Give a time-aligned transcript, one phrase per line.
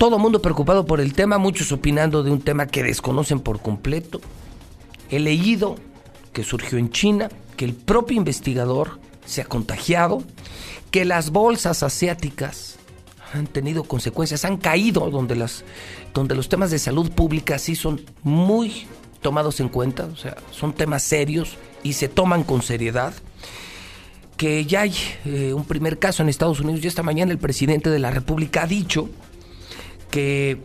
[0.00, 4.22] todo mundo preocupado por el tema, muchos opinando de un tema que desconocen por completo.
[5.10, 5.76] He leído
[6.32, 10.24] que surgió en China, que el propio investigador se ha contagiado,
[10.90, 12.78] que las bolsas asiáticas
[13.34, 15.64] han tenido consecuencias, han caído donde, las,
[16.14, 18.86] donde los temas de salud pública sí son muy
[19.20, 23.12] tomados en cuenta, o sea, son temas serios y se toman con seriedad.
[24.38, 24.94] Que ya hay
[25.26, 28.62] eh, un primer caso en Estados Unidos y esta mañana el presidente de la República
[28.62, 29.10] ha dicho
[30.10, 30.60] que,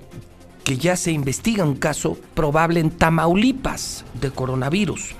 [0.63, 5.15] que ya se investiga un caso probable en Tamaulipas de coronavirus.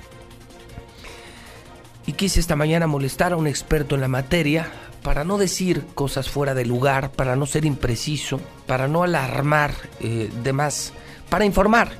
[2.06, 4.70] Y quise esta mañana molestar a un experto en la materia
[5.02, 10.30] para no decir cosas fuera de lugar, para no ser impreciso, para no alarmar eh,
[10.42, 10.92] de más,
[11.28, 11.92] para informar,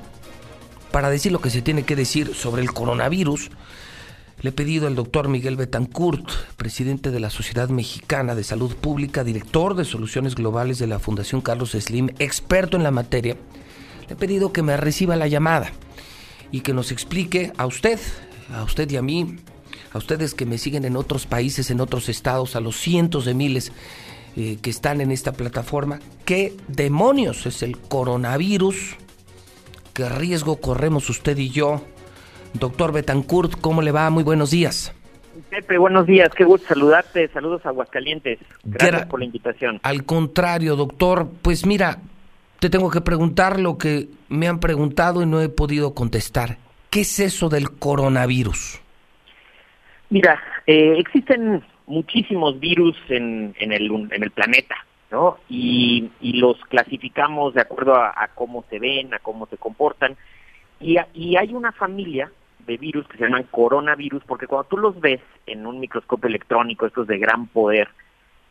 [0.90, 3.50] para decir lo que se tiene que decir sobre el coronavirus.
[4.46, 9.24] Le he pedido al doctor Miguel Betancourt, presidente de la Sociedad Mexicana de Salud Pública,
[9.24, 13.36] director de Soluciones Globales de la Fundación Carlos Slim, experto en la materia,
[14.06, 15.72] le he pedido que me reciba la llamada
[16.52, 17.98] y que nos explique a usted,
[18.54, 19.34] a usted y a mí,
[19.92, 23.34] a ustedes que me siguen en otros países, en otros estados, a los cientos de
[23.34, 23.72] miles
[24.36, 28.94] eh, que están en esta plataforma, ¿qué demonios es el coronavirus?
[29.92, 31.82] ¿Qué riesgo corremos usted y yo?
[32.58, 34.10] Doctor Betancourt, ¿cómo le va?
[34.10, 34.94] Muy buenos días.
[35.50, 39.80] Pepe, buenos días, qué gusto saludarte, saludos a Aguascalientes, gracias por la invitación.
[39.82, 41.98] Al contrario, doctor, pues mira,
[42.58, 46.56] te tengo que preguntar lo que me han preguntado y no he podido contestar.
[46.90, 48.80] ¿Qué es eso del coronavirus?
[50.08, 54.76] Mira, eh, existen muchísimos virus en, en, el, en el planeta,
[55.10, 55.38] ¿no?
[55.48, 60.16] Y, y los clasificamos de acuerdo a, cómo se ven, a cómo se comportan.
[60.80, 62.30] Y, y hay una familia
[62.66, 66.86] de virus que se llaman coronavirus, porque cuando tú los ves en un microscopio electrónico,
[66.86, 67.88] estos de gran poder,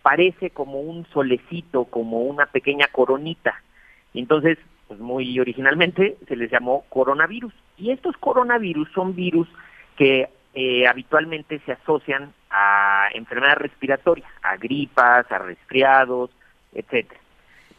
[0.02, 3.62] parece como un solecito, como una pequeña coronita.
[4.14, 7.54] Entonces, pues muy originalmente se les llamó coronavirus.
[7.78, 9.48] Y estos coronavirus son virus
[9.98, 16.30] que eh, habitualmente se asocian a enfermedades respiratorias, a gripas, a resfriados,
[16.74, 17.20] etcétera.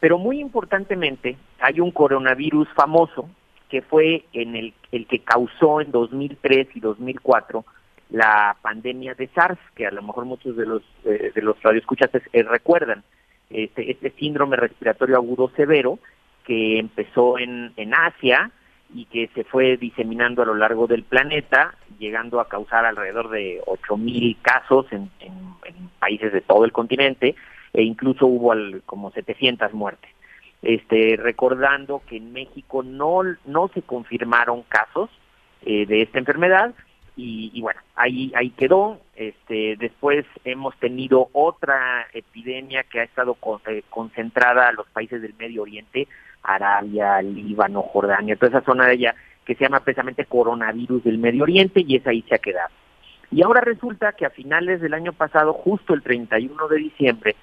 [0.00, 3.30] Pero muy importantemente, hay un coronavirus famoso
[3.68, 7.64] que fue en el, el que causó en 2003 y 2004
[8.10, 12.10] la pandemia de SARS, que a lo mejor muchos de los eh, de los radioescuchas
[12.32, 13.02] recuerdan.
[13.50, 15.98] Este, este síndrome respiratorio agudo severo
[16.44, 18.50] que empezó en, en Asia,
[18.94, 23.60] y que se fue diseminando a lo largo del planeta, llegando a causar alrededor de
[23.66, 25.10] 8.000 casos en,
[25.98, 27.34] países de todo el continente
[27.72, 30.10] e incluso hubo como 700 muertes.
[30.66, 35.08] Este, recordando que en México no, no se confirmaron casos
[35.62, 36.74] eh, de esta enfermedad
[37.14, 39.00] y, bueno, ahí, ahí quedó.
[39.14, 43.38] Este, después hemos tenido otra epidemia que ha estado
[43.68, 46.08] eh, concentrada a los países del Medio Oriente,
[46.42, 51.44] Arabia, Líbano, Jordania, toda esa zona de allá, que se llama precisamente coronavirus del Medio
[51.44, 52.74] Oriente y es ahí se ha quedado.
[53.30, 57.36] Y ahora resulta que a finales del año pasado, justo el 31 de diciembre,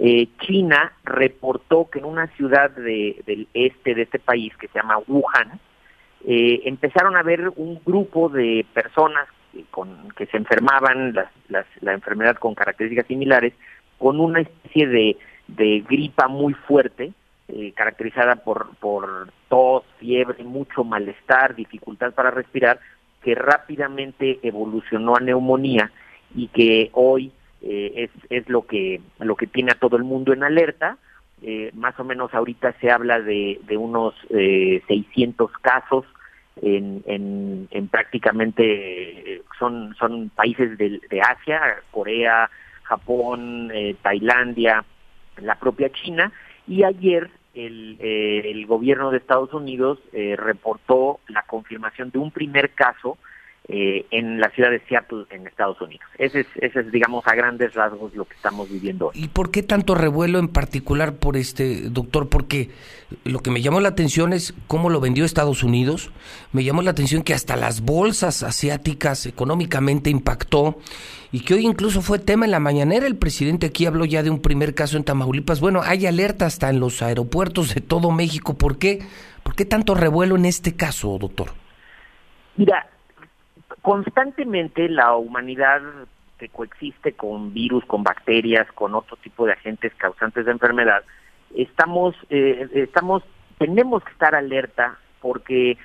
[0.00, 4.98] eh, China reportó que en una ciudad del este de este país, que se llama
[5.06, 5.60] Wuhan,
[6.24, 9.28] eh, empezaron a ver un grupo de personas
[9.70, 11.14] con, que se enfermaban,
[11.48, 13.54] la enfermedad con características similares,
[13.98, 15.16] con una especie de,
[15.48, 17.12] de gripa muy fuerte,
[17.48, 22.78] eh, caracterizada por, por tos, fiebre, mucho malestar, dificultad para respirar,
[23.22, 25.90] que rápidamente evolucionó a neumonía
[26.34, 27.32] y que hoy
[27.62, 30.98] eh, es, es lo que lo que tiene a todo el mundo en alerta.
[31.42, 36.04] Eh, más o menos ahorita se habla de, de unos eh, 600 casos
[36.60, 41.60] en, en, en prácticamente son son países de, de Asia,
[41.92, 42.50] Corea,
[42.82, 43.70] Japón,
[44.02, 44.84] Tailandia,
[45.40, 46.32] la propia China
[46.66, 52.30] y ayer el, eh, el gobierno de Estados Unidos eh, reportó la confirmación de un
[52.30, 53.18] primer caso
[53.70, 56.06] eh, en la ciudad de Seattle, en Estados Unidos.
[56.16, 59.12] Ese es, ese es, digamos, a grandes rasgos lo que estamos viviendo hoy.
[59.14, 62.30] ¿Y por qué tanto revuelo en particular por este doctor?
[62.30, 62.70] Porque
[63.24, 66.10] lo que me llamó la atención es cómo lo vendió Estados Unidos.
[66.52, 70.78] Me llamó la atención que hasta las bolsas asiáticas económicamente impactó
[71.30, 73.06] y que hoy incluso fue tema en la mañanera.
[73.06, 75.60] El presidente aquí habló ya de un primer caso en Tamaulipas.
[75.60, 78.54] Bueno, hay alerta hasta en los aeropuertos de todo México.
[78.54, 79.00] ¿Por qué?
[79.42, 81.50] ¿Por qué tanto revuelo en este caso, doctor?
[82.56, 82.88] Mira,
[83.88, 85.80] constantemente la humanidad
[86.38, 91.02] que coexiste con virus, con bacterias, con otro tipo de agentes causantes de enfermedad,
[91.56, 93.22] estamos, eh, estamos,
[93.56, 95.78] tenemos que estar alerta porque eh,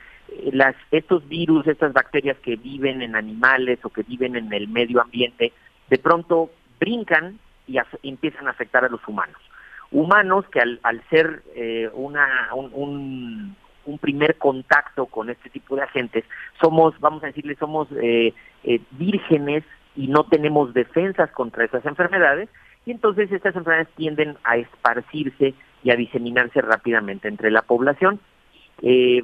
[0.51, 5.01] las, estos virus, estas bacterias que viven en animales o que viven en el medio
[5.01, 5.53] ambiente,
[5.89, 6.49] de pronto
[6.81, 9.39] brincan y empiezan a afectar a los humanos.
[9.91, 13.55] humanos que al, ser eh, una, un, un,
[13.97, 16.23] primer contacto con este tipo de agentes,
[16.61, 18.33] somos, vamos a decirle, somos eh,
[18.63, 19.63] eh, vírgenes
[19.95, 22.49] y no tenemos defensas contra esas enfermedades,
[22.85, 25.53] y entonces estas enfermedades tienden a esparcirse
[25.83, 28.19] y a diseminarse rápidamente entre la población.
[28.81, 29.23] Eh,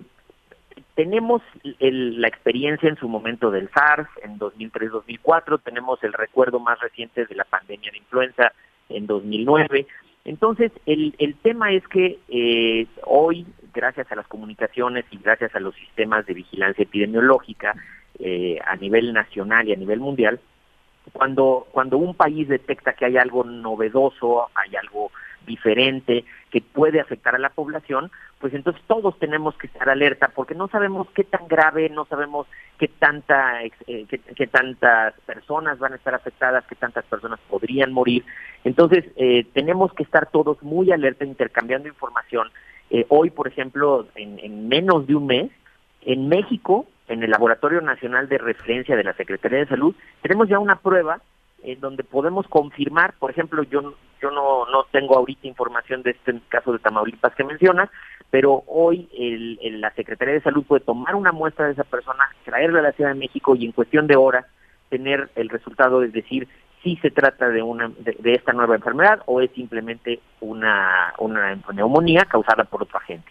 [0.95, 1.41] tenemos
[1.79, 7.35] la experiencia en su momento del SARS en 2003-2004, tenemos el recuerdo más reciente de
[7.35, 8.53] la pandemia de influenza
[8.89, 9.87] en 2009.
[10.25, 15.59] Entonces, el, el tema es que eh, hoy, gracias a las comunicaciones y gracias a
[15.59, 17.75] los sistemas de vigilancia epidemiológica
[18.19, 20.39] eh, a nivel nacional y a nivel mundial,
[21.13, 25.11] cuando, cuando un país detecta que hay algo novedoso, hay algo
[25.45, 30.55] diferente que puede afectar a la población, pues entonces todos tenemos que estar alerta porque
[30.55, 35.95] no sabemos qué tan grave, no sabemos qué tanta eh, qué, tantas personas van a
[35.97, 38.23] estar afectadas, qué tantas personas podrían morir.
[38.63, 42.49] Entonces eh, tenemos que estar todos muy alerta intercambiando información.
[42.89, 45.51] Eh, hoy, por ejemplo, en, en menos de un mes,
[46.01, 50.59] en México en el Laboratorio Nacional de Referencia de la Secretaría de Salud, tenemos ya
[50.59, 51.21] una prueba
[51.63, 56.39] en donde podemos confirmar, por ejemplo, yo yo no, no tengo ahorita información de este
[56.49, 57.89] caso de Tamaulipas que mencionas,
[58.29, 62.79] pero hoy el, la Secretaría de Salud puede tomar una muestra de esa persona, traerla
[62.79, 64.45] a la Ciudad de México y en cuestión de horas
[64.89, 66.47] tener el resultado, es decir,
[66.83, 72.25] si se trata de una de, esta nueva enfermedad o es simplemente una, una neumonía
[72.25, 73.29] causada por otro agente.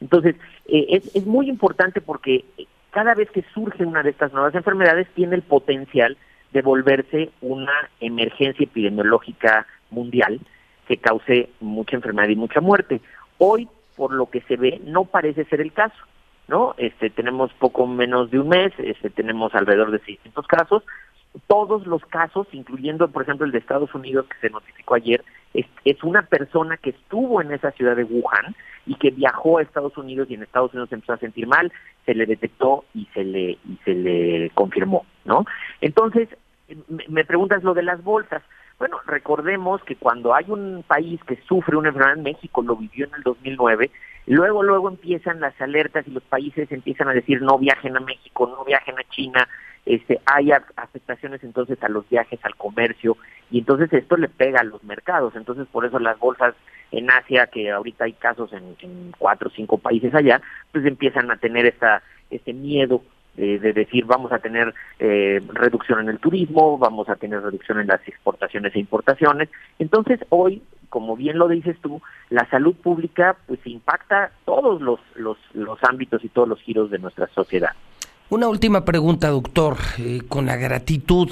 [0.00, 2.44] Entonces, eh, es, es muy importante porque
[2.90, 6.16] cada vez que surge una de estas nuevas enfermedades tiene el potencial
[6.52, 10.40] de volverse una emergencia epidemiológica mundial
[10.88, 13.00] que cause mucha enfermedad y mucha muerte.
[13.38, 15.96] Hoy, por lo que se ve, no parece ser el caso,
[16.48, 16.74] ¿no?
[16.78, 20.82] Este, tenemos poco menos de un mes, este, tenemos alrededor de 600 casos.
[21.46, 25.24] Todos los casos, incluyendo, por ejemplo, el de Estados Unidos que se notificó ayer,
[25.54, 28.54] es, es una persona que estuvo en esa ciudad de Wuhan
[28.86, 31.72] y que viajó a Estados Unidos y en Estados Unidos empezó a sentir mal,
[32.06, 35.44] se le detectó y se le y se le confirmó, ¿no?
[35.80, 36.28] Entonces,
[37.08, 38.42] me preguntas lo de las bolsas.
[38.78, 43.14] Bueno, recordemos que cuando hay un país que sufre una enfermedad, México lo vivió en
[43.14, 43.90] el 2009,
[44.26, 48.46] luego luego empiezan las alertas y los países empiezan a decir no viajen a México,
[48.46, 49.46] no viajen a China,
[49.90, 53.16] este, hay afectaciones entonces a los viajes, al comercio,
[53.50, 55.34] y entonces esto le pega a los mercados.
[55.34, 56.54] Entonces, por eso las bolsas
[56.92, 60.40] en Asia, que ahorita hay casos en, cuatro o cinco países allá,
[60.70, 63.02] pues empiezan a tener esta, este miedo
[63.36, 67.86] de decir vamos a tener eh, reducción en el turismo, vamos a tener reducción en
[67.86, 69.48] las exportaciones e importaciones.
[69.78, 75.38] Entonces hoy, como bien lo dices tú, la salud pública pues impacta todos los, los,
[75.54, 77.72] los ámbitos y todos los giros de nuestra sociedad.
[78.30, 81.28] Una última pregunta, doctor, eh, con la gratitud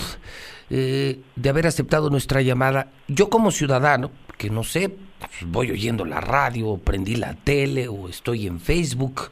[0.68, 2.88] eh, de haber aceptado nuestra llamada.
[3.06, 8.08] Yo como ciudadano, que no sé, pues, voy oyendo la radio, prendí la tele o
[8.08, 9.30] estoy en Facebook,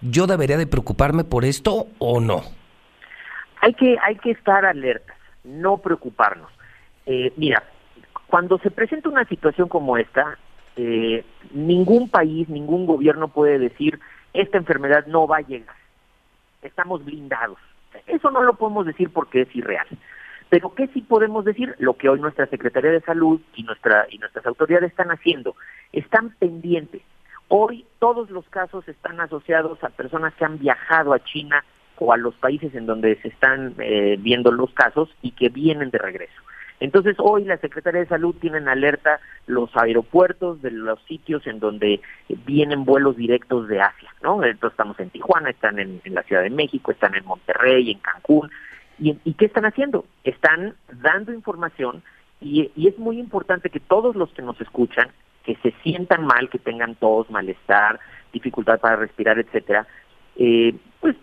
[0.00, 2.42] ¿yo debería de preocuparme por esto o no?
[3.60, 6.50] Hay que, hay que estar alertas, no preocuparnos.
[7.06, 7.64] Eh, mira,
[8.28, 10.38] cuando se presenta una situación como esta,
[10.76, 13.98] eh, ningún país, ningún gobierno puede decir,
[14.32, 15.74] esta enfermedad no va a llegar,
[16.62, 17.58] estamos blindados.
[18.06, 19.86] Eso no lo podemos decir porque es irreal.
[20.48, 21.74] Pero ¿qué sí podemos decir?
[21.78, 25.54] Lo que hoy nuestra Secretaría de Salud y, nuestra, y nuestras autoridades están haciendo.
[25.92, 27.02] Están pendientes,
[27.52, 31.64] Hoy todos los casos están asociados a personas que han viajado a China
[31.98, 35.90] o a los países en donde se están eh, viendo los casos y que vienen
[35.90, 36.40] de regreso.
[36.80, 41.60] Entonces hoy la Secretaría de Salud tiene en alerta los aeropuertos de los sitios en
[41.60, 42.00] donde
[42.46, 44.42] vienen vuelos directos de Asia, ¿no?
[44.42, 48.50] Entonces estamos en Tijuana, están en, la Ciudad de México, están en Monterrey, en Cancún.
[48.98, 50.06] ¿Y, y qué están haciendo?
[50.24, 52.02] Están dando información
[52.40, 55.10] y, y es muy importante que todos los que nos escuchan
[55.44, 57.98] que se sientan mal, que tengan tos, malestar,
[58.32, 59.86] dificultad para respirar, etcétera,
[60.42, 61.16] eh, pues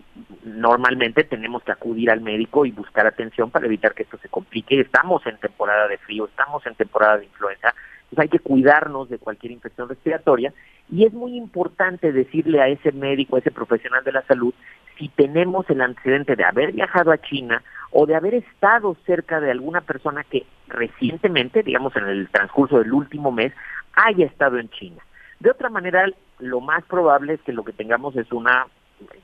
[0.43, 4.79] normalmente tenemos que acudir al médico y buscar atención para evitar que esto se complique.
[4.79, 7.73] Estamos en temporada de frío, estamos en temporada de influenza,
[8.09, 10.53] pues hay que cuidarnos de cualquier infección respiratoria
[10.91, 14.53] y es muy importante decirle a ese médico, a ese profesional de la salud,
[14.99, 19.49] si tenemos el antecedente de haber viajado a China o de haber estado cerca de
[19.49, 23.51] alguna persona que recientemente, digamos en el transcurso del último mes,
[23.93, 25.01] haya estado en China.
[25.39, 26.05] De otra manera,
[26.37, 28.67] lo más probable es que lo que tengamos es una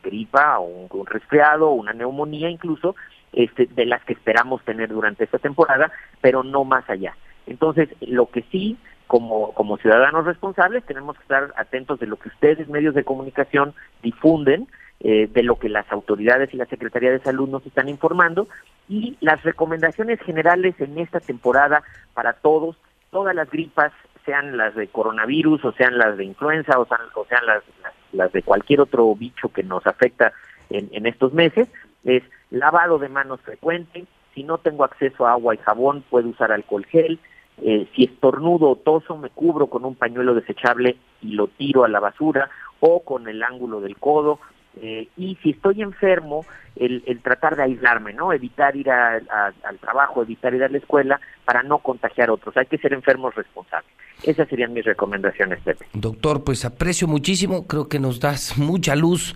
[0.03, 2.95] gripa o un, resfriado o una neumonía incluso,
[3.31, 7.15] este, de las que esperamos tener durante esta temporada, pero no más allá.
[7.47, 8.77] Entonces, lo que sí,
[9.07, 13.73] como, como ciudadanos responsables, tenemos que estar atentos de lo que ustedes, medios de comunicación,
[14.01, 14.67] difunden,
[14.99, 18.47] eh, de lo que las autoridades y la Secretaría de Salud nos están informando
[18.87, 22.77] y las recomendaciones generales en esta temporada para todos,
[23.11, 23.91] todas las gripas
[24.25, 27.93] sean las de coronavirus, o sean las de influenza, o sean, o sean las, las,
[28.13, 30.33] de cualquier otro bicho que nos afecta
[30.69, 31.67] en, en estos meses,
[32.03, 36.51] es lavado de manos frecuente, si no tengo acceso a agua y jabón, puedo usar
[36.51, 37.19] alcohol gel,
[37.61, 41.89] eh, si estornudo o toso, me cubro con un pañuelo desechable y lo tiro a
[41.89, 44.39] la basura, o con el ángulo del codo,
[44.81, 48.33] eh, y si estoy enfermo, el, tratar de aislarme, ¿no?
[48.33, 52.57] Evitar ir al trabajo, evitar ir a la escuela para no contagiar a otros.
[52.57, 53.91] Hay que ser enfermos responsables.
[54.23, 55.85] Esas serían mis recomendaciones, Pepe.
[55.93, 59.35] Doctor, pues aprecio muchísimo, creo que nos das mucha luz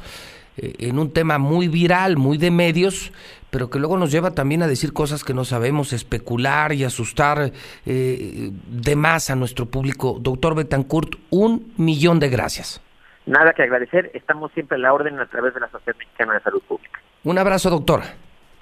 [0.57, 3.11] eh, en un tema muy viral, muy de medios,
[3.49, 7.51] pero que luego nos lleva también a decir cosas que no sabemos, especular y asustar
[7.85, 10.17] eh, de más a nuestro público.
[10.19, 12.81] Doctor Betancourt, un millón de gracias.
[13.27, 16.39] Nada que agradecer, estamos siempre a la orden a través de la Sociedad Mexicana de
[16.39, 17.01] Salud Pública.
[17.25, 18.01] Un abrazo, doctor.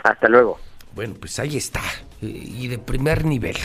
[0.04, 0.60] Hasta luego.
[0.96, 1.82] Bueno, pues ahí está,
[2.20, 3.58] y de primer nivel.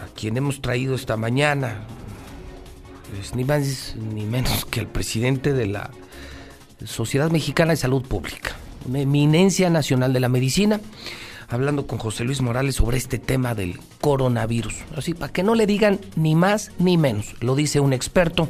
[0.00, 1.82] A quien hemos traído esta mañana,
[3.20, 5.90] es ni más ni menos que el presidente de la
[6.86, 8.52] Sociedad Mexicana de Salud Pública,
[8.86, 10.80] una eminencia nacional de la medicina,
[11.50, 14.82] hablando con José Luis Morales sobre este tema del coronavirus.
[14.96, 18.48] Así, para que no le digan ni más ni menos, lo dice un experto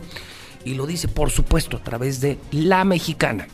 [0.64, 3.48] y lo dice por supuesto a través de La Mexicana.